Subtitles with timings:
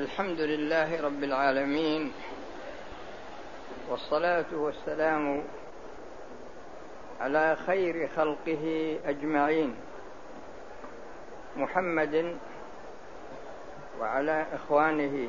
[0.00, 2.12] الحمد لله رب العالمين
[3.90, 5.42] والصلاة والسلام
[7.20, 9.74] على خير خلقه أجمعين
[11.56, 12.36] محمد
[14.00, 15.28] وعلى إخوانه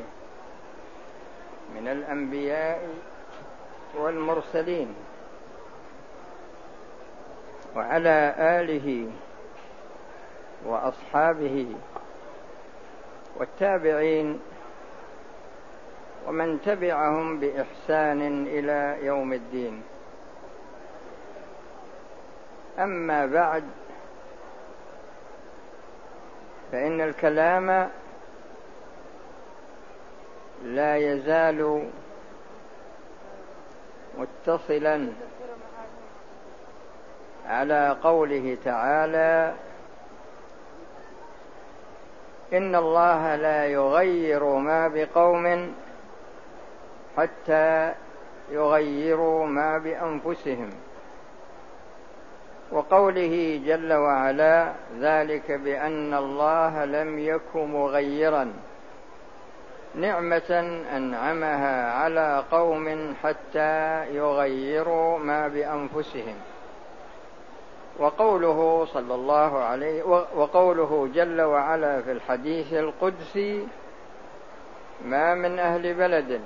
[1.76, 2.90] من الأنبياء
[3.96, 4.96] والمرسلين
[7.76, 9.12] وعلى آله
[10.66, 11.76] وأصحابه
[13.38, 14.40] والتابعين
[16.28, 19.82] ومن تبعهم بإحسان إلى يوم الدين.
[22.80, 23.64] أما بعد
[26.72, 27.90] فإن الكلام
[30.64, 31.90] لا يزال
[34.18, 35.08] متصلا
[37.48, 39.54] على قوله تعالى
[42.54, 45.74] إن الله لا يغير ما بقوم
[47.18, 47.94] حتى
[48.52, 50.70] يغيروا ما بأنفسهم.
[52.72, 58.54] وقوله جل وعلا ذلك بأن الله لم يك مغيرا
[59.96, 66.36] نعمة أنعمها على قوم حتى يغيروا ما بأنفسهم.
[68.00, 70.04] وقوله صلى الله عليه
[70.36, 73.68] وقوله جل وعلا في الحديث القدسي
[75.06, 76.42] ما من أهل بلد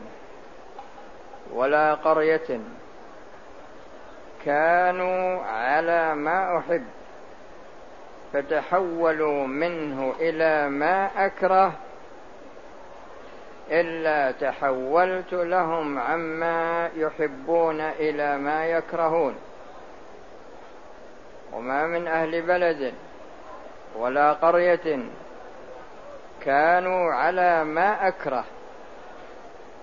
[1.54, 2.60] ولا قرية
[4.46, 6.84] كانوا على ما أحب
[8.34, 11.74] فتحولوا منه إلى ما أكره
[13.72, 19.36] إلا تحولت لهم عما يحبون إلى ما يكرهون.
[21.54, 22.94] وما من أهل بلد
[23.96, 25.00] ولا قرية
[26.42, 28.46] كانوا على ما أكره.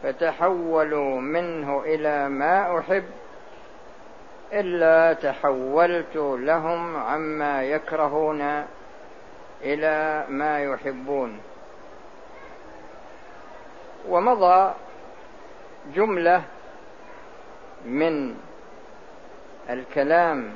[0.03, 3.05] فتحولوا منه إلى ما أحب
[4.53, 8.65] إلا تحولت لهم عما يكرهون
[9.63, 11.41] إلى ما يحبون.
[14.09, 14.75] ومضى
[15.95, 16.43] جملة
[17.85, 18.37] من
[19.71, 20.51] الكلام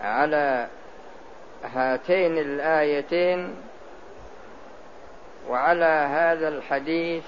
[0.00, 0.68] على
[1.64, 3.56] هاتين الآيتين
[5.48, 7.24] وعلى هذا الحديث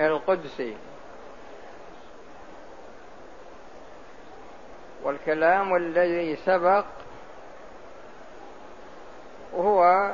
[0.00, 0.76] القدسي.
[5.02, 6.84] والكلام الذي سبق
[9.54, 10.12] هو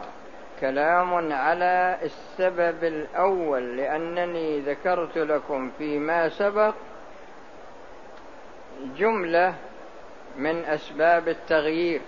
[0.61, 6.75] كلام على السبب الأول لأنني ذكرت لكم فيما سبق
[8.97, 9.55] جملة
[10.37, 12.01] من أسباب التغيير.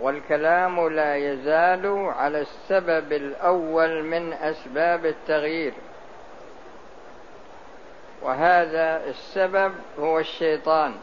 [0.00, 5.72] والكلام لا يزال على السبب الأول من أسباب التغيير.
[8.22, 10.94] وهذا السبب هو الشيطان.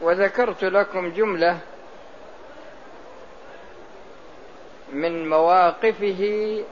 [0.00, 1.58] وذكرت لكم جملة
[4.92, 6.64] من مواقفه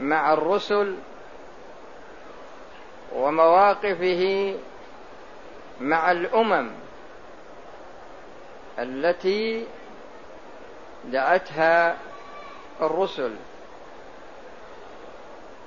[0.00, 0.94] مع الرسل
[3.14, 4.54] ومواقفه
[5.80, 6.70] مع الأمم.
[8.78, 9.66] التي
[11.04, 11.96] دعتها
[12.80, 13.36] الرسل.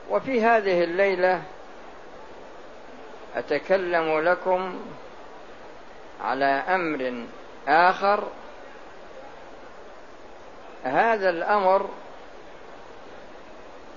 [0.10, 1.42] وفي هذه الليلة
[3.36, 4.80] أتكلم لكم
[6.24, 7.26] على أمر
[7.68, 8.28] آخر.
[10.84, 11.90] هذا الأمر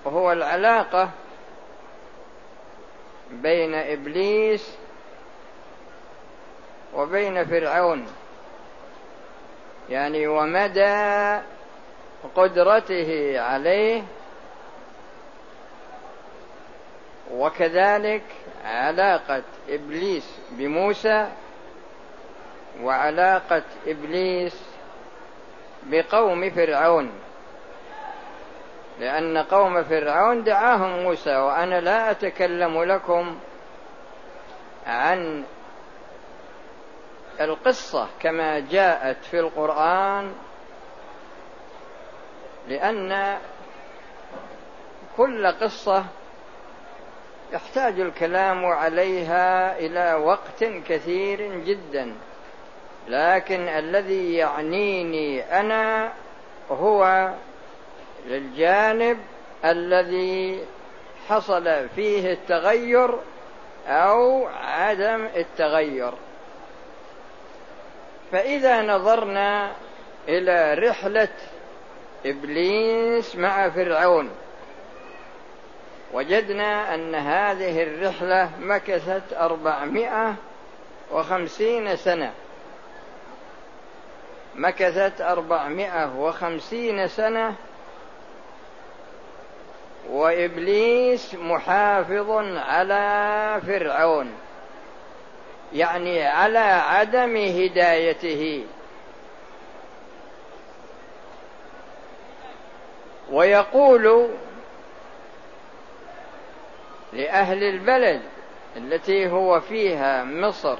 [0.06, 1.10] هو العلاقة
[3.30, 4.76] بين إبليس
[6.94, 8.06] وبين فرعون.
[9.90, 11.40] يعني ومدى
[12.36, 14.02] قدرته عليه
[17.32, 18.22] وكذلك
[18.64, 21.28] علاقة إبليس بموسى
[22.82, 24.62] وعلاقة إبليس
[25.82, 27.10] بقوم فرعون
[29.00, 33.38] لأن قوم فرعون دعاهم موسى وأنا لا أتكلم لكم
[34.86, 35.44] عن
[37.40, 40.32] القصة كما جاءت في القرآن
[42.68, 43.38] لأن
[45.16, 46.04] كل قصة
[47.52, 52.14] يحتاج الكلام عليها إلى وقت كثير جدا.
[53.08, 56.12] لكن الذي يعنيني أنا
[56.70, 57.30] هو
[58.26, 59.18] للجانب
[59.64, 60.64] الذي
[61.28, 63.18] حصل فيه التغير
[63.86, 66.12] أو عدم التغير.
[68.34, 69.72] فإذا نظرنا
[70.28, 71.28] إلى رحلة
[72.26, 74.30] إبليس مع فرعون
[76.12, 80.34] وجدنا أن هذه الرحلة مكثت أربعمائة
[81.12, 82.32] وخمسين سنة.
[84.54, 87.54] مكثت أربعمائة وخمسين سنة
[90.10, 94.32] وإبليس محافظ على فرعون.
[95.74, 98.64] يعني على عدم هدايته.
[103.30, 104.28] ويقول
[107.12, 108.22] لأهل البلد
[108.76, 110.78] التي هو فيها مصر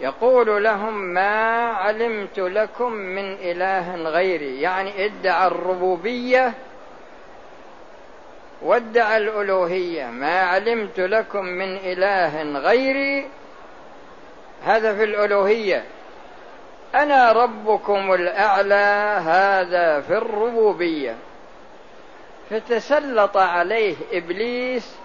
[0.00, 4.60] يقول لهم ما علمت لكم من إله غيري.
[4.60, 6.52] يعني ادعى الربوبية
[8.62, 10.06] وادعى الألوهية.
[10.06, 13.39] ما علمت لكم من إله غيري
[14.64, 15.84] هذا في الألوهية.
[16.94, 21.16] أنا ربكم الأعلى هذا في الربوبية.
[22.50, 24.96] فتسلط عليه إبليس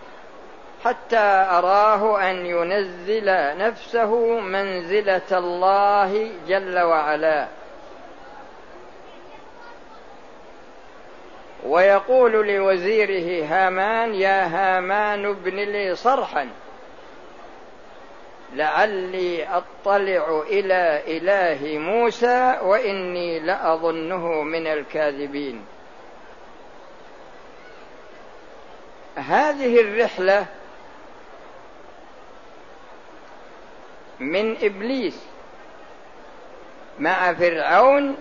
[0.85, 7.47] حتى أراه أن ينزل نفسه منزلة الله جل وعلا.
[11.65, 16.49] ويقول لوزيره هامان يا هامان ابن لي صرحا.
[18.55, 25.65] لعلي أطلع إلى إله موسى وإني لأظنه من الكاذبين.
[29.15, 30.45] هذه الرحلة
[34.19, 35.25] من إبليس
[36.99, 38.17] مع فرعون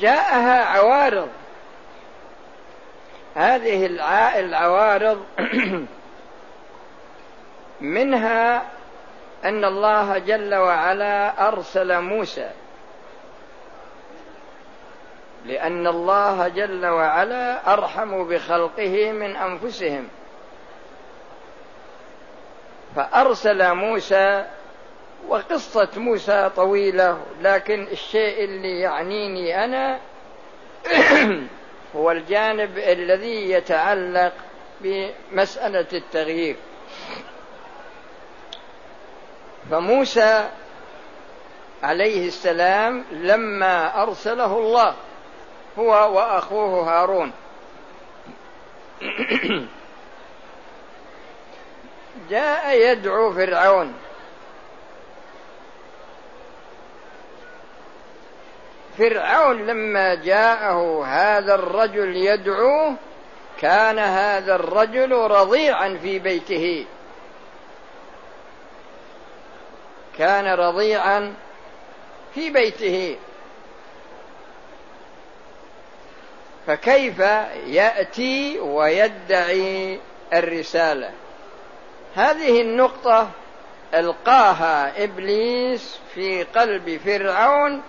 [0.00, 1.28] جاءها عوارض.
[3.34, 3.86] هذه
[4.40, 5.24] العوارض
[7.80, 8.62] منها
[9.44, 12.50] أن الله جل وعلا أرسل موسى.
[15.46, 20.08] لأن الله جل وعلا أرحم بخلقه من أنفسهم.
[22.96, 24.46] فأرسل موسى
[25.28, 29.98] وقصة موسى طويلة لكن الشيء اللي يعنيني أنا
[31.96, 34.32] هو الجانب الذي يتعلق
[34.80, 36.56] بمسألة التغيير.
[39.70, 40.48] فموسى
[41.82, 44.94] عليه السلام لما أرسله الله
[45.78, 47.32] هو وأخوه هارون.
[52.30, 53.94] جاء يدعو فرعون.
[58.98, 62.94] فرعون لما جاءه هذا الرجل يدعوه
[63.60, 66.86] كان هذا الرجل رضيعا في بيته.
[70.18, 71.34] كان رضيعا
[72.34, 73.16] في بيته.
[76.66, 77.18] فكيف
[77.66, 80.00] يأتي ويدعي
[80.32, 81.10] الرسالة؟
[82.14, 83.30] هذه النقطة
[83.94, 87.82] ألقاها إبليس في قلب فرعون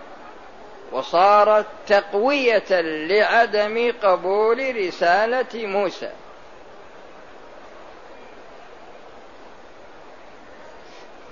[0.92, 6.10] وصارت تقوية لعدم قبول رسالة موسى.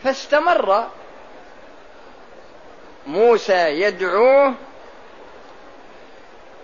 [0.06, 0.86] فاستمر.
[3.06, 4.54] موسى يدعوه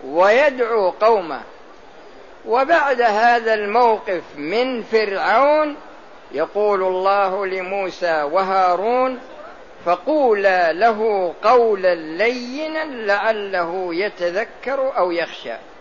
[0.05, 1.41] ويدعو قومه.
[2.47, 5.77] وبعد هذا الموقف من فرعون
[6.33, 9.21] يقول الله لموسى وهارون
[9.85, 15.72] فقولا له قولا لينا لعله يتذكر أو يخشى.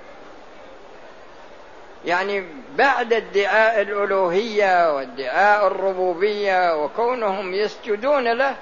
[2.06, 8.56] يعني بعد ادعاء الألوهية وادعاء الربوبية وكونهم يسجدون له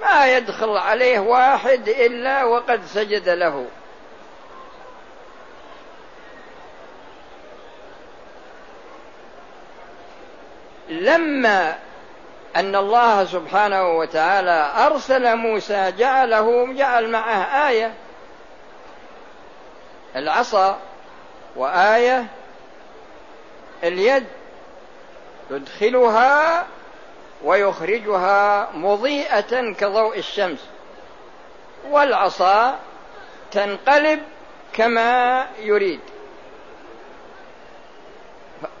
[0.00, 3.66] ما يدخل عليه واحد إلا وقد سجد له.
[10.88, 11.78] لما
[12.56, 17.94] أن الله سبحانه وتعالى أرسل موسى جعله جعل معه آية.
[20.16, 20.78] العصا
[21.56, 22.26] وآية
[23.84, 24.26] اليد
[25.50, 26.66] يدخلها
[27.44, 30.58] ويخرجها مضيئة كضوء الشمس
[31.90, 32.78] والعصا
[33.50, 34.22] تنقلب
[34.72, 36.00] كما يريد.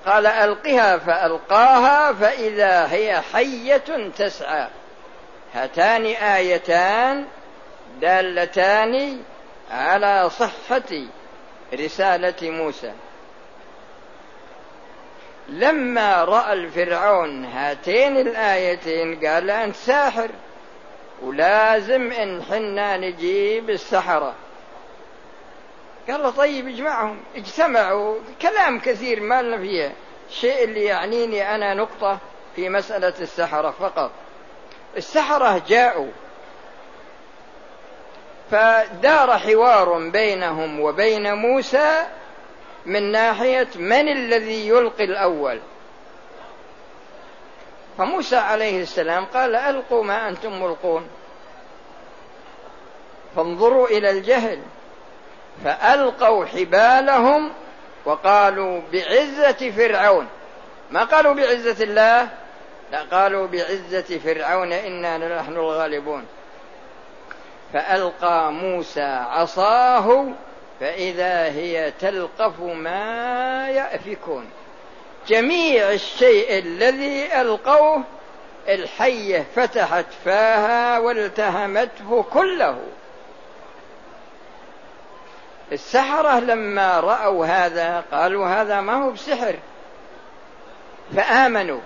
[0.06, 4.68] قال ألقها فألقاها فإذا هي حية تسعى.
[5.54, 7.24] هاتان آيتان
[8.00, 9.22] دالتان
[9.70, 11.06] على صحة
[11.74, 12.92] رسالة موسى.
[15.48, 20.28] لما رأى الفرعون هاتين الآيتين قال أنت ساحر
[21.22, 24.34] ولازم إن حنا نجيب السحرة.
[26.10, 29.92] قال له طيب اجمعهم اجتمعوا كلام كثير ما لنا فيه.
[30.28, 32.18] الشيء اللي يعنيني أنا نقطة
[32.56, 34.10] في مسألة السحرة فقط.
[34.96, 36.10] السحرة جاءوا
[38.50, 42.06] فدار حوار بينهم وبين موسى
[42.86, 45.60] من ناحية من الذي يلقي الأول.
[47.98, 51.08] فموسى عليه السلام قال ألقوا ما أنتم ملقون.
[53.36, 54.62] فانظروا إلى الجهل.
[55.64, 57.52] فألقوا حبالهم
[58.04, 60.28] وقالوا بعزة فرعون.
[60.90, 62.28] ما قالوا بعزة الله؟
[62.92, 66.26] لا قالوا بعزة فرعون إنا لنحن الغالبون.
[67.72, 70.26] فألقى موسى عصاه
[70.80, 74.50] فإذا هي تلقف ما يأفكون.
[75.28, 78.02] جميع الشيء الذي ألقوه
[78.68, 82.78] الحية فتحت فاها والتهمته كله.
[85.72, 89.54] السحرة لما رأوا هذا قالوا هذا ما هو بسحر.
[91.16, 91.80] فآمنوا.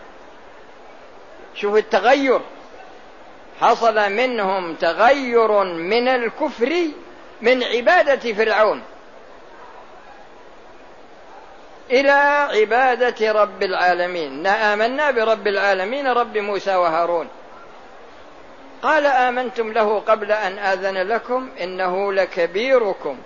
[1.54, 2.40] شوف التغير.
[3.60, 6.90] حصل منهم تغير من الكفر.
[7.42, 8.82] من عبادة فرعون.
[11.90, 12.10] إلى
[12.60, 14.46] عبادة رب العالمين.
[14.46, 17.28] آمنا برب العالمين رب موسى وهارون.
[18.82, 23.18] قال آمنتم له قبل أن آذن لكم إنه لكبيركم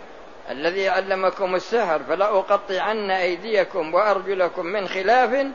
[0.51, 5.47] الذي علمكم السحر فلأقطعن أيديكم وأرجلكم من خلاف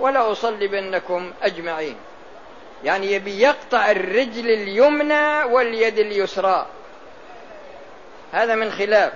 [0.00, 1.96] ولأصلبنكم أجمعين.
[2.84, 6.66] يعني يبي يقطع الرجل اليمنى واليد اليسرى.
[8.32, 9.12] هذا من خلاف.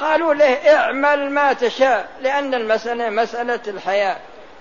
[0.00, 4.16] قالوا له اعمل ما تشاء لأن المسألة مسألة الحياة.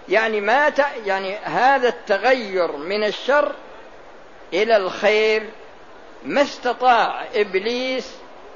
[0.10, 0.86] يعني ما ت...
[1.06, 3.52] يعني هذا التغير من الشر
[4.54, 5.50] إلى الخير
[6.26, 8.12] ما استطاع إبليس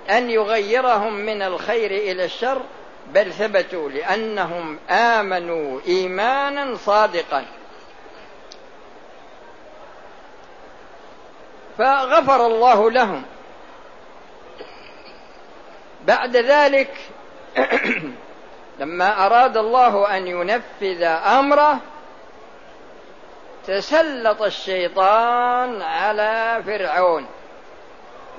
[0.09, 2.61] أن يغيرهم من الخير إلى الشر
[3.07, 7.45] بل ثبتوا لأنهم آمنوا إيمانا صادقا.
[11.77, 13.23] فغفر الله لهم.
[16.07, 16.98] بعد ذلك
[18.79, 21.79] لما أراد الله أن ينفذ أمره
[23.67, 27.25] تسلط الشيطان على فرعون.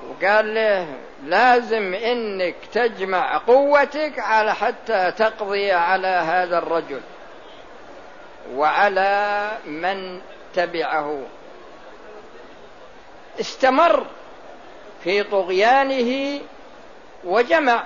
[0.09, 0.87] وقال له
[1.25, 7.01] لازم إنك تجمع قوتك على حتى تقضي على هذا الرجل
[8.55, 10.21] وعلى من
[10.53, 11.21] تبعه.
[13.39, 14.05] استمر
[15.03, 16.41] في طغيانه
[17.25, 17.83] وجمع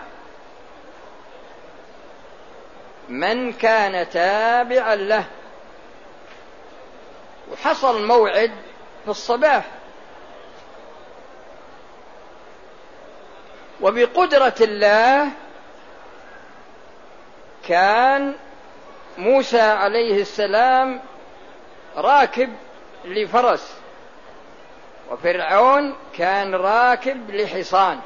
[3.10, 5.26] من كان تابعا له.
[7.52, 8.52] وحصل موعد
[9.06, 9.66] في الصباح.
[13.82, 15.28] وبقدرة الله
[17.68, 18.36] كان
[19.18, 21.02] موسى عليه السلام
[21.96, 22.56] راكب
[23.06, 23.74] لفرس.
[25.12, 28.00] وفرعون كان راكب لحصان.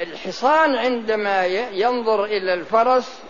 [0.00, 3.22] الحصان عندما ينظر إلى الفرس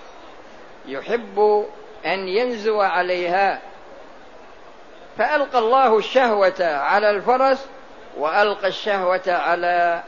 [0.86, 1.66] يحب
[2.06, 3.60] أن ينزو عليها.
[5.18, 7.66] فألقى الله الشهوة على الفرس
[8.16, 10.02] وألقى الشهوة على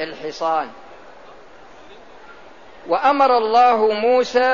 [0.00, 0.70] الحصان.
[2.88, 4.44] وأمر الله موسى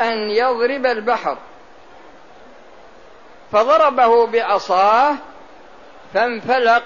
[0.00, 1.38] أن يضرب البحر.
[3.52, 5.14] فضربه بعصاه
[6.14, 6.82] فانفلق.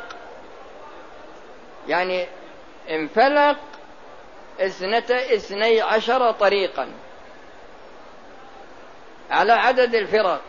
[1.88, 2.26] يعني
[2.90, 3.57] انفلق
[4.61, 6.88] اثنتا اثني عشر طريقا.
[9.30, 10.40] على عدد الفرق.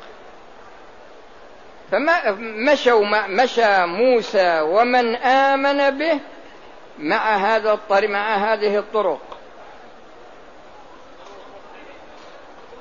[1.92, 6.20] فمشوا مشى موسى ومن آمن به
[7.00, 9.22] مع هذا الطريق مع هذه الطرق.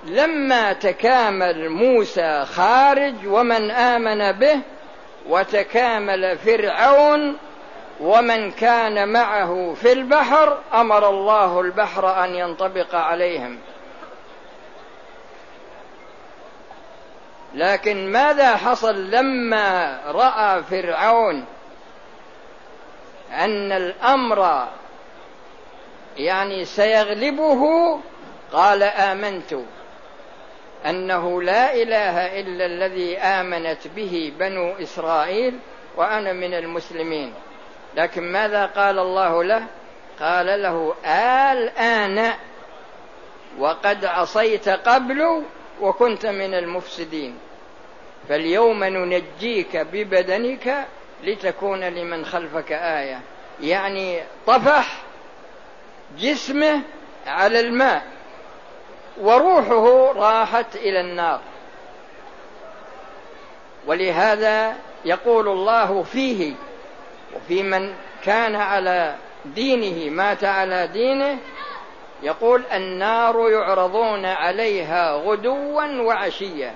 [0.04, 4.60] لما تكامل موسى خارج ومن آمن به
[5.28, 7.36] وتكامل فرعون
[8.02, 13.58] ومن كان معه في البحر أمر الله البحر أن ينطبق عليهم.
[17.54, 21.44] لكن ماذا حصل لما رأى فرعون
[23.32, 24.68] أن الأمر
[26.16, 27.62] يعني سيغلبه؟
[28.52, 29.54] قال آمنت
[30.86, 35.58] أنه لا إله إلا الذي آمنت به بنو إسرائيل
[35.96, 37.34] وأنا من المسلمين.
[37.96, 39.66] لكن ماذا قال الله له؟
[40.20, 40.94] قال له
[41.52, 42.32] الآن
[43.58, 45.42] وقد عصيت قبل
[45.80, 47.38] وكنت من المفسدين
[48.28, 50.86] فاليوم ننجيك ببدنك
[51.22, 53.20] لتكون لمن خلفك آية.
[53.60, 55.02] يعني طفح
[56.18, 56.80] جسمه
[57.26, 58.02] على الماء
[59.20, 61.40] وروحه راحت إلى النار.
[63.86, 66.54] ولهذا يقول الله فيه
[67.36, 71.38] وفي من كان على دينه مات على دينه
[72.22, 76.74] يقول النار يعرضون عليها غدوا وعشيا.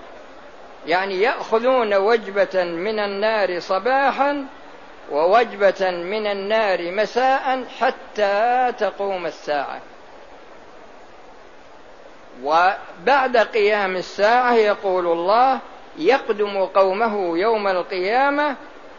[0.87, 4.47] يعني يأخذون وجبة من النار صباحا
[5.11, 9.81] ووجبة من النار مساء حتى تقوم الساعة.
[12.45, 15.59] وبعد قيام الساعة يقول الله
[15.99, 18.57] يقدم قومه يوم القيامة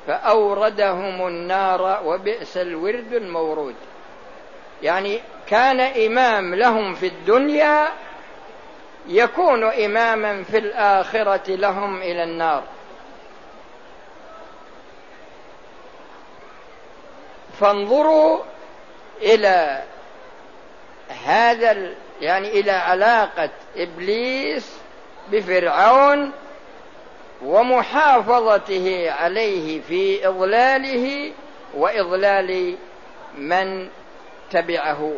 [0.08, 3.76] فأوردهم النار وبئس الورد المورود.
[4.84, 7.88] يعني كان إمام لهم في الدنيا
[9.08, 12.64] يكون إماما في الآخرة لهم إلى النار.
[17.60, 18.40] فانظروا
[19.22, 19.84] إلى
[21.26, 24.78] هذا يعني إلى علاقة إبليس
[25.32, 26.32] بفرعون
[27.42, 31.32] ومحافظته عليه في إضلاله
[31.74, 32.76] وإضلال
[33.38, 33.90] من
[34.52, 35.14] تبعه.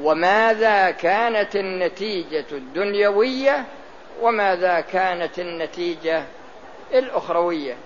[0.00, 3.64] وماذا كانت النتيجة الدنيوية
[4.20, 6.24] وماذا كانت النتيجة
[6.94, 7.76] الأخروية؟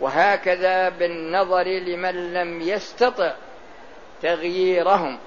[0.00, 3.32] وهكذا بالنظر لمن لم يستطع
[4.22, 5.18] تغييرهم.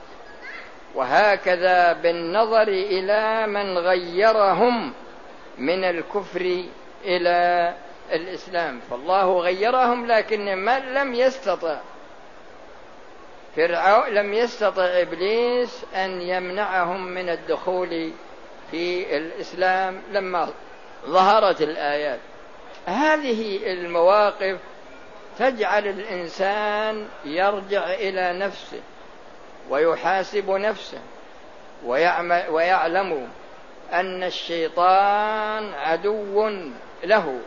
[0.96, 4.94] وهكذا بالنظر إلى من غيرهم
[5.62, 6.63] من الكفر
[7.06, 7.74] إلى
[8.12, 8.80] الإسلام.
[8.89, 11.77] فالله غيرهم لكن من لم يستطع
[13.56, 18.12] فرعون لم يستطع إبليس أن يمنعهم من الدخول
[18.72, 20.50] في الإسلام لما
[21.06, 22.20] ظهرت الآيات.
[22.86, 24.58] هذه المواقف
[25.39, 28.82] تجعل الإنسان يرجع إلى نفسه
[29.69, 31.00] ويحاسب نفسه
[32.50, 33.28] ويعلم
[33.93, 36.49] أن الشيطان عدو
[37.04, 37.39] له.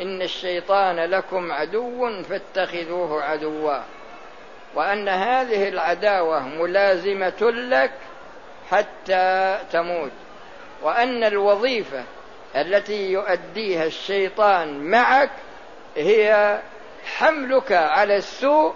[0.00, 3.78] إن الشيطان لكم عدو فاتخذوه عدوا.
[4.74, 7.92] وأن هذه العداوة ملازمة لك
[8.70, 10.12] حتى تموت.
[10.82, 12.04] وأن الوظيفة
[12.56, 15.30] التي يؤديها الشيطان معك
[15.96, 16.58] هي
[17.16, 18.74] حملك على السوء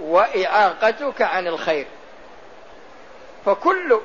[0.00, 1.86] وإعاقتك عن الخير.
[3.46, 4.00] فكل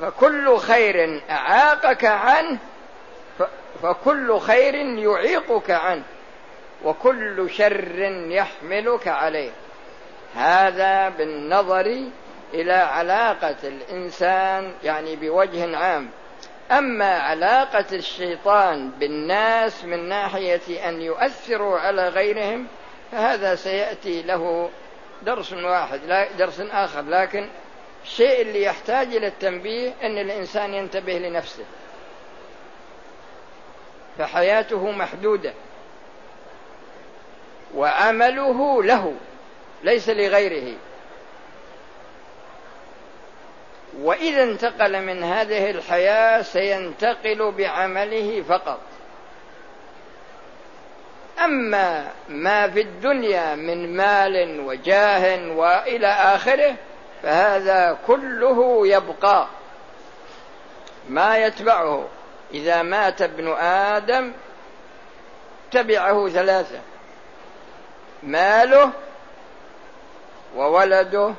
[0.00, 2.58] فكل خير أعاقك عنه
[3.82, 6.02] فكل خير يعيقك عنه
[6.84, 7.98] وكل شر
[8.30, 9.50] يحملك عليه.
[10.34, 11.96] هذا بالنظر
[12.54, 16.10] إلى علاقة الإنسان يعني بوجه عام.
[16.70, 22.66] أما علاقة الشيطان بالناس من ناحية أن يؤثروا على غيرهم
[23.12, 24.70] فهذا سيأتي له
[25.22, 26.00] درس واحد
[26.38, 27.48] درس آخر لكن
[28.04, 31.64] الشيء اللي يحتاج إلى التنبيه أن الإنسان ينتبه لنفسه.
[34.18, 35.52] فحياته محدودة.
[37.74, 39.14] وعمله له
[39.82, 40.76] ليس لغيره.
[44.00, 48.80] وإذا انتقل من هذه الحياة سينتقل بعمله فقط.
[51.44, 56.74] أما ما في الدنيا من مال وجاه وإلى آخره
[57.22, 59.46] فهذا كله يبقى
[61.08, 62.08] ما يتبعه.
[62.54, 64.32] إذا مات ابن آدم
[65.70, 66.78] تبعه ثلاثة
[68.22, 68.90] ماله
[70.56, 71.34] وولده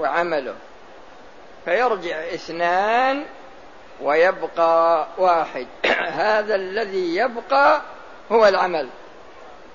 [0.00, 0.54] وعمله.
[1.64, 3.24] فيرجع اثنان
[4.00, 5.66] ويبقى واحد.
[6.24, 7.82] هذا الذي يبقى
[8.32, 8.88] هو العمل.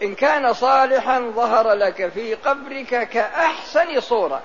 [0.01, 4.41] إن كان صالحا ظهر لك في قبرك كأحسن صورة.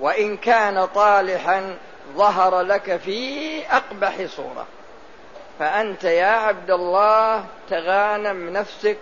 [0.00, 1.76] وإن كان طالحا
[2.16, 4.66] ظهر لك في أقبح صورة.
[5.58, 8.98] فأنت يا عبد الله تغانم نفسك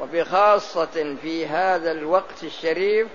[0.00, 3.08] وبخاصة في هذا الوقت الشريف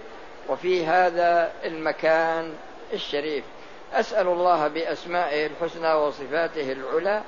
[0.49, 2.53] وفي هذا المكان
[2.93, 3.43] الشريف.
[3.93, 7.21] أسأل الله بأسمائه الحسنى وصفاته العلى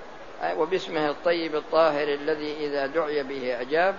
[0.58, 3.96] وباسمه الطيب الطاهر الذي إذا دعي به أجاب.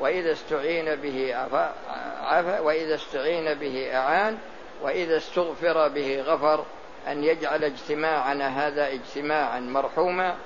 [0.00, 4.38] وإذا استعين به عفا وإذا استعين به أعان
[4.82, 6.64] وإذا استغفر به غفر
[7.08, 10.36] أن يجعل اجتماعنا هذا اجتماعا مرحوما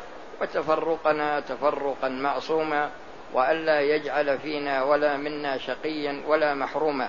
[0.40, 2.90] وتفرقنا تفرقا معصوما
[3.32, 7.08] والا يجعل فينا ولا منا شقيا ولا محروما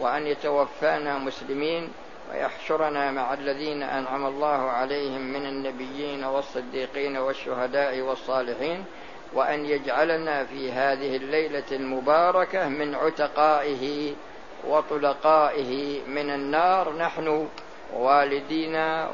[0.00, 1.92] وأن يتوفانا مسلمين
[2.30, 8.84] ويحشرنا مع الذين أنعم الله عليهم من النبيين والصديقين والشهداء والصالحين
[9.34, 14.14] وأن يجعلنا في هذه الليلة المباركة من عتقائه
[14.66, 16.96] وطلقائه من النار.
[16.96, 17.48] نحن
[17.94, 19.10] ووالدينا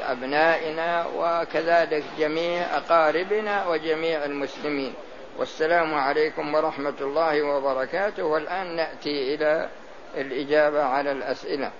[0.00, 4.94] وأبنائنا وكذلك جميع أقاربنا وجميع المسلمين.
[5.38, 8.24] والسلام عليكم ورحمة الله وبركاته.
[8.24, 9.68] والآن نأتي إلى
[10.16, 11.70] الإجابة على الأسئلة.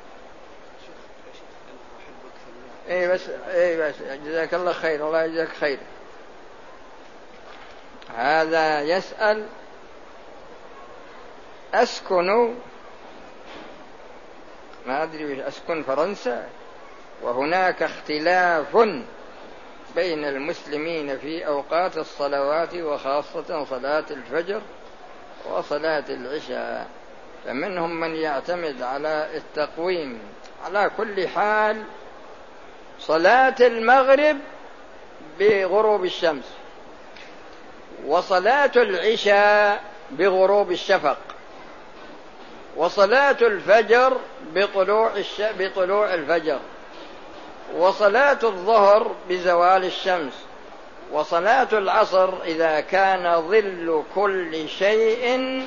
[2.91, 3.95] اي بس اي بس.
[4.27, 5.07] جزاك الله خير.
[5.07, 5.79] الله يجزاك خير.
[8.17, 9.47] هذا يسأل
[11.75, 12.55] أسكن
[14.87, 16.49] ما أدري أسكن فرنسا
[17.23, 18.77] وهناك اختلاف
[19.97, 24.63] بين المسلمين في أوقات الصلوات وخاصة صلاة الفجر
[25.51, 26.87] وصلاة العشاء
[27.45, 30.19] فمنهم من يعتمد على التقويم.
[30.65, 31.83] على كل حال
[32.99, 34.37] صلاة المغرب
[35.39, 36.64] بغروب الشمس.
[38.07, 41.19] وصلاة العشاء بغروب الشفق
[42.77, 44.17] وصلاة الفجر
[44.55, 45.43] بطلوع الش...
[45.59, 46.59] بطلوع الفجر
[47.77, 50.33] وصلاة الظهر بزوال الشمس
[51.13, 55.67] وصلاة العصر إذا كان ظل كل شيء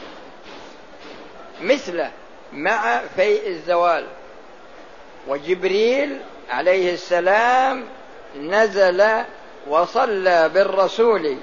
[1.62, 2.12] مثله
[2.54, 4.06] مع فيء الزوال.
[5.28, 6.20] وجبريل
[6.50, 7.86] عليه السلام
[8.36, 9.24] نزل
[9.68, 11.38] وصلى بالرسول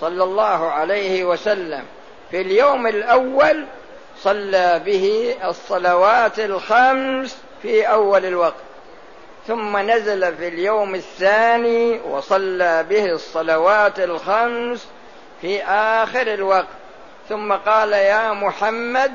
[0.00, 1.84] صلى الله عليه وسلم.
[2.30, 3.64] في اليوم الأول
[4.18, 8.62] صلى به الصلوات الخمس في أول الوقت.
[9.46, 14.88] ثم نزل في اليوم الثاني وصلى به الصلوات الخمس
[15.40, 16.66] في آخر الوقت.
[17.28, 19.12] ثم قال يا محمد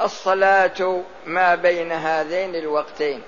[0.00, 3.22] الصلاة ما بين هذين الوقتين.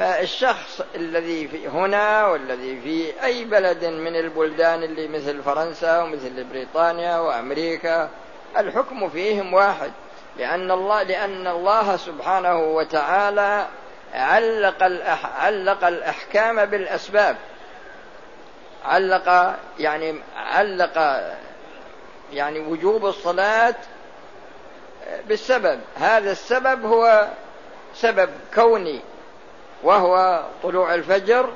[0.00, 7.18] فالشخص الذي في هنا والذي في أي بلد من البلدان اللي مثل فرنسا ومثل بريطانيا
[7.18, 8.08] وأمريكا
[8.56, 9.92] الحكم فيهم واحد
[10.38, 13.66] لأن الله لأن الله سبحانه وتعالى
[14.14, 17.36] علق الأح علق الأحكام بالأسباب.
[18.84, 21.22] علق يعني علق
[22.32, 23.74] يعني وجوب الصلاة
[25.28, 25.80] بالسبب.
[25.96, 27.28] هذا السبب هو
[27.94, 29.00] سبب كوني
[29.82, 31.52] وهو طلوع الفجر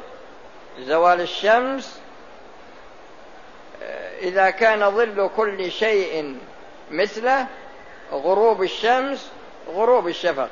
[0.79, 2.01] زوال الشمس
[4.21, 6.39] إذا كان ظل كل شيء
[6.91, 7.47] مثله
[8.13, 9.31] غروب الشمس
[9.69, 10.49] غروب الشفق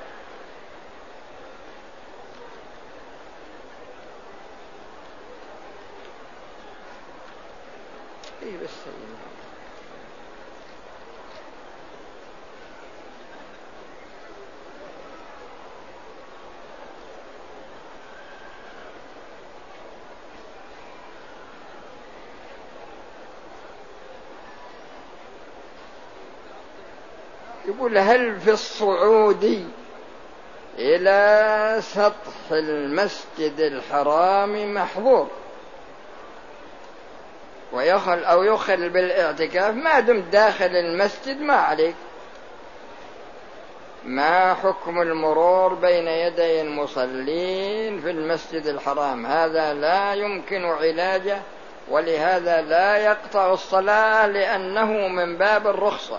[8.42, 8.70] إيه بس
[27.82, 29.68] يقول هل في الصعود
[30.78, 35.28] إلى سطح المسجد الحرام محظور؟
[37.72, 41.94] ويخل أو يخل بالاعتكاف ما دمت داخل المسجد ما عليك.
[44.04, 51.38] ما حكم المرور بين يدي المصلين في المسجد الحرام؟ هذا لا يمكن علاجه
[51.88, 56.18] ولهذا لا يقطع الصلاة لأنه من باب الرخصة.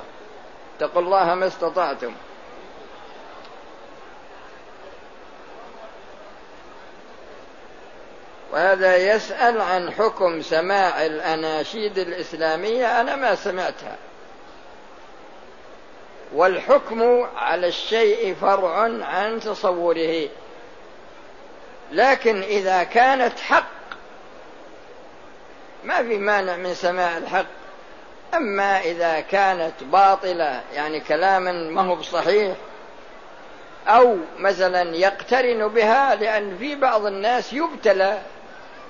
[0.78, 2.14] اتقوا الله ما استطعتم.
[8.52, 13.98] وهذا يسأل عن حكم سماع الأناشيد الإسلامية أنا ما سمعتها.
[16.34, 20.30] والحكم على الشيء فرع عن تصوره.
[21.92, 23.66] لكن إذا كانت حق
[25.84, 27.63] ما في مانع من سماع الحق.
[28.38, 32.56] أما إذا كانت باطلة يعني كلاما ما هو بصحيح
[33.88, 38.22] أو مثلا يقترن بها لأن في بعض الناس يبتلى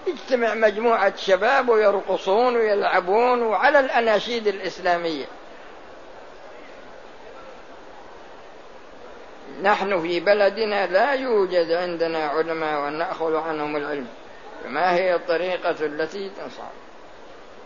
[0.08, 5.26] يجتمع مجموعة شباب ويرقصون ويلعبون وعلى الأناشيد الإسلامية.
[9.64, 14.08] نحن في بلدنا لا يوجد عندنا علماء ونأخذ عنهم العلم
[14.64, 16.83] فما هي الطريقة التي تنصح؟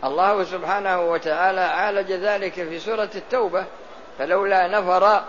[0.04, 3.66] الله سبحانه وتعالى عالج ذلك في سورة التوبة
[4.20, 5.22] فلولا نفر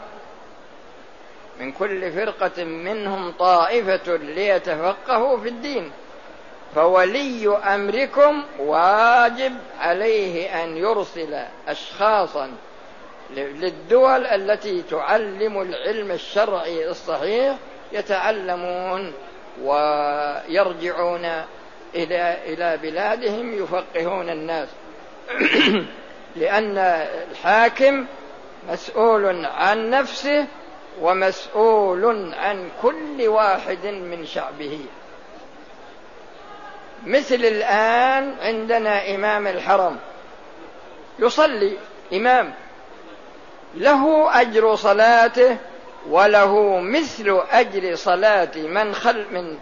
[1.61, 5.93] من كل فرقة منهم طائفة ليتفقهوا في الدين
[6.75, 12.51] فولي أمركم واجب عليه أن يرسل أشخاصا
[13.31, 17.57] للدول التي تعلم العلم الشرعي الصحيح
[17.93, 19.13] يتعلمون
[19.63, 21.29] ويرجعون
[21.95, 24.69] إلى إلى بلادهم يفقهون الناس.
[26.37, 26.79] لأن
[27.31, 28.07] الحاكم
[28.71, 30.47] مسؤول عن نفسه
[31.01, 34.81] ومسؤول عن كل واحد من شعبه.
[37.07, 39.97] مثل الآن عندنا إمام الحرم.
[41.19, 41.77] يصلي
[42.13, 42.55] إمام.
[43.75, 45.57] له أجر صلاته
[46.09, 49.59] وله مثل أجر صلاة من خل من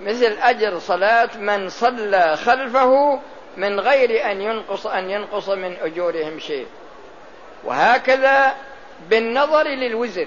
[0.00, 3.20] مثل أجر صلاة من صلى خلفه
[3.56, 6.66] من غير أن ينقص أن ينقص من أجورهم شيء.
[7.64, 8.54] وهكذا
[9.08, 10.26] بالنظر للوزر.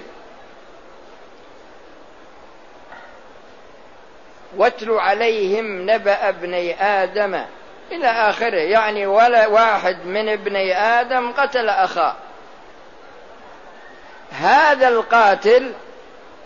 [4.56, 7.40] واتل عليهم نبأ ابني آدم
[7.92, 8.56] إلى آخره.
[8.58, 12.14] يعني ولا واحد من ابني آدم قتل أخاه.
[14.32, 15.72] هذا القاتل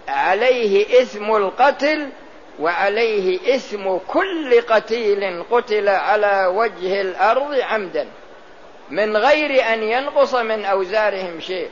[0.08, 2.08] عليه إثم القتل
[2.60, 8.08] وعليه إثم كل قتيل قتل على وجه الأرض عمدا
[8.90, 11.70] من غير أن ينقص من أوزارهم شيء.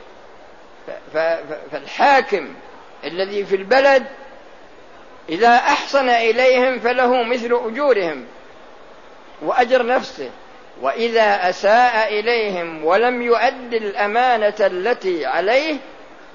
[1.71, 2.53] فالحاكم
[3.03, 4.05] الذي في البلد
[5.29, 8.25] إذا أحسن إليهم فله مثل أجورهم
[9.41, 10.29] وأجر نفسه
[10.81, 15.77] وإذا أساء إليهم ولم يؤد الأمانة التي عليه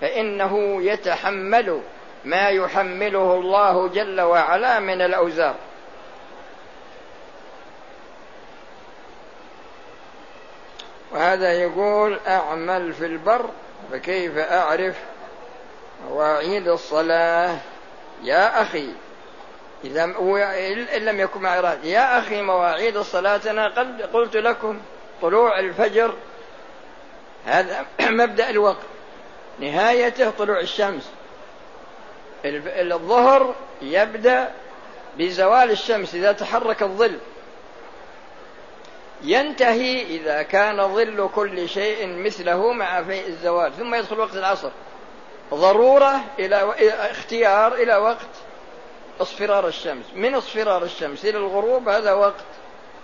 [0.00, 1.82] فإنه يتحمل
[2.24, 5.54] ما يحمله الله جل وعلا من الأوزار.
[11.12, 13.50] وهذا يقول أعمل في البر
[13.92, 14.96] فكيف أعرف؟
[16.08, 17.56] مواعيد الصلاة.
[18.22, 18.88] يا أخي
[19.84, 24.80] إذا إن لم يكن معي راد يا أخي مواعيد الصلاة أنا قد قلت لكم
[25.22, 26.14] طلوع الفجر
[27.46, 28.86] هذا مبدأ الوقت.
[29.58, 31.10] نهايته طلوع الشمس.
[32.44, 34.50] الظهر يبدأ
[35.18, 37.18] بزوال الشمس إذا تحرك الظل.
[39.24, 44.70] ينتهي إذا كان ظل كل شيء مثله مع فيء الزوال ثم يدخل وقت العصر.
[45.54, 46.74] ضرورة إلى
[47.10, 48.30] اختيار إلى وقت
[49.20, 50.04] اصفرار الشمس.
[50.14, 52.44] من اصفرار الشمس إلى الغروب هذا وقت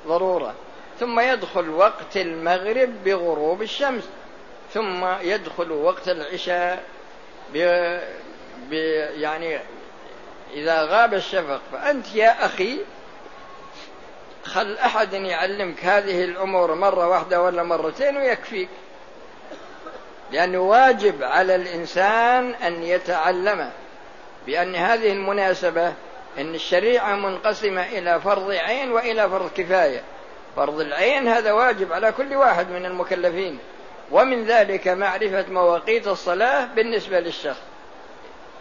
[0.06, 0.54] ضرورة.
[1.00, 4.08] ثم يدخل وقت المغرب بغروب الشمس.
[4.74, 6.82] ثم يدخل وقت العشاء.
[9.14, 9.58] يعني
[10.54, 12.78] إذا غاب الشفق فأنت يا أخي
[14.44, 18.68] خل أحد يعلمك هذه الأمور مرة واحدة ولا مرتين ويكفيك.
[20.32, 23.70] لأنه واجب على الإنسان أن يتعلم
[24.46, 25.92] بأن هذه المناسبة
[26.38, 30.02] أن الشريعة منقسمة إلى فرض عين وإلى فرض كفاية.
[30.56, 33.58] فرض العين هذا واجب على كل واحد من المكلفين.
[34.10, 37.60] ومن ذلك معرفة مواقيت الصلاة بالنسبة للشخص.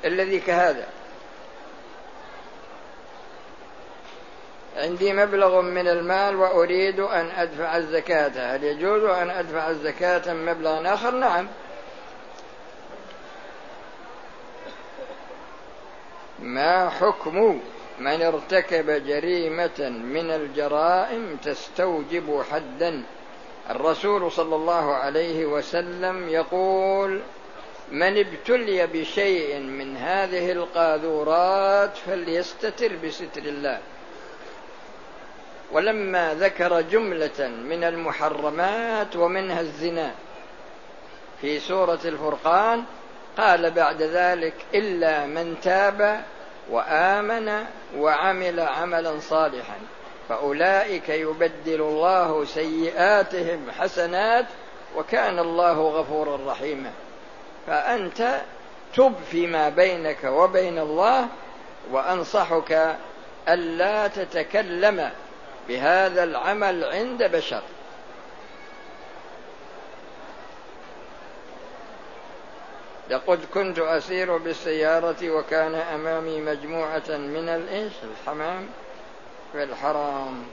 [0.05, 0.87] الذي كهذا.
[4.77, 8.55] عندي مبلغ من المال وأريد أن أدفع الزكاة.
[8.55, 11.47] هل يجوز أن أدفع الزكاة من مبلغ آخر؟ نعم.
[16.39, 17.61] ما حكم
[17.99, 23.03] من ارتكب جريمة من الجرائم تستوجب حدا؟
[23.69, 27.21] الرسول صلى الله عليه وسلم يقول
[27.91, 33.79] من ابتلي بشيء من هذه القاذورات فليستتر بستر الله.
[35.71, 40.11] ولما ذكر جملة من المحرمات ومنها الزنا
[41.41, 42.83] في سورة الفرقان
[43.37, 46.23] قال بعد ذلك إلا من تاب
[46.69, 47.65] وآمن
[47.97, 49.77] وعمل عملا صالحا
[50.29, 54.45] فأولئك يبدل الله سيئاتهم حسنات
[54.95, 56.91] وكان الله غفورا رحيما.
[57.67, 58.41] فأنت
[58.95, 61.27] تب فيما بينك وبين الله
[61.91, 62.97] وأنصحك
[63.49, 65.11] ألا تتكلم
[65.67, 67.61] بهذا العمل عند بشر.
[73.09, 78.67] لقد كنت أسير بالسيارة وكان أمامي مجموعة من الإيش الحمام
[79.51, 80.43] في الحرام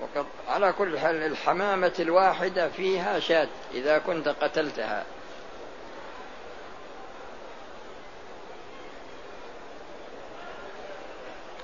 [0.00, 5.04] وقد على كل حال الحمامة الواحدة فيها شاة إذا كنت قتلتها.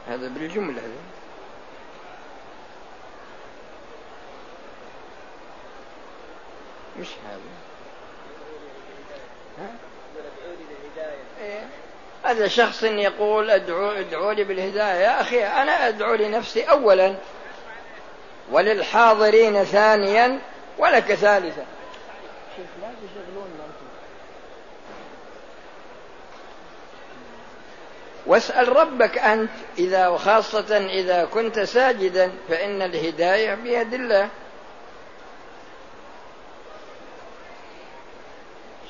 [0.08, 0.82] هذا بالجملة
[7.00, 7.40] مش هذا.
[11.40, 11.66] إيه؟
[12.24, 15.00] هذا شخص يقول أدعو لي بالهداية.
[15.00, 17.16] يا أخي أنا أدعو لنفسي اولا
[18.50, 20.40] وللحاضرين ثانيا
[20.78, 21.66] ولك ثالثا.
[22.56, 23.93] شيخ لا تشغلون أنتم.
[28.26, 34.28] واسأل ربك أنت إذا وخاصة إذا كنت ساجدا فإن الهداية بيد الله.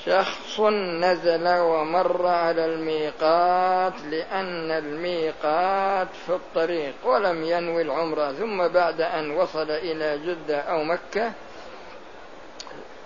[0.07, 0.61] شخص
[1.01, 9.71] نزل ومر على الميقات لأن الميقات في الطريق ولم ينوي العمرة ثم بعد أن وصل
[9.71, 11.33] إلى جدة أو مكة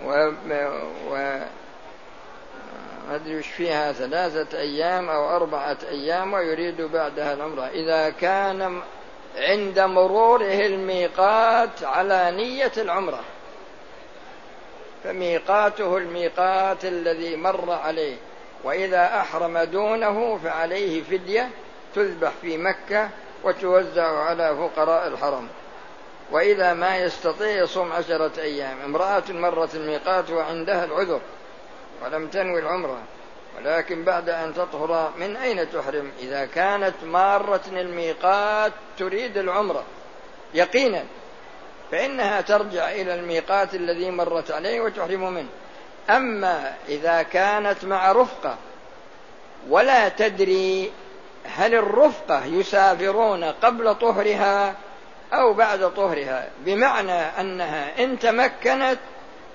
[0.05, 0.31] و,
[1.09, 1.39] و...
[3.15, 7.67] أدري وش فيها ثلاثة أيام أو أربعة أيام ويريد بعدها العمرة.
[7.67, 8.81] إذا كان
[9.35, 13.19] عند مروره الميقات على نية العمرة.
[15.03, 18.15] فميقاته الميقات الذي مر عليه.
[18.63, 21.49] وإذا أحرم دونه فعليه فدية
[21.95, 23.09] تذبح في مكة
[23.43, 25.47] وتوزع على فقراء الحرم.
[26.31, 31.21] وإذا ما يستطيع يصوم عشرة أيام امرأة مرت الميقات وعندها العذر.
[32.03, 32.97] ولم تنوي العمرة
[33.57, 39.83] ولكن بعد أن تطهر من أين تحرم؟ إذا كانت مارة الميقات تريد العمرة
[40.53, 41.03] يقينا
[41.91, 45.49] فإنها ترجع إلى الميقات الذي مرت عليه وتحرم منه.
[46.09, 48.57] أما إذا كانت مع رفقة
[49.69, 50.91] ولا تدري
[51.45, 54.75] هل الرفقة يسافرون قبل طهرها
[55.33, 58.99] أو بعد طهرها بمعنى أنها إن تمكنت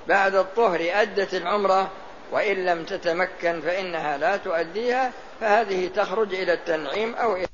[0.08, 1.90] بعد الطهر أدت العمرة
[2.32, 7.46] وإن لم تتمكن فإنها لا تؤديها فهذه تخرج إلى التنعيم أو إلى